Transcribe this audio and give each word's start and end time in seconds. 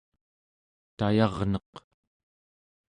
tayarneq 0.97 1.73